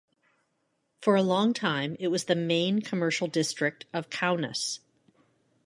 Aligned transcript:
For 0.99 1.15
a 1.15 1.21
long 1.21 1.53
time 1.53 1.95
it 1.99 2.07
was 2.07 2.23
the 2.23 2.33
main 2.33 2.81
commercial 2.81 3.27
district 3.27 3.85
of 3.93 4.09
Kaunas. 4.09 4.79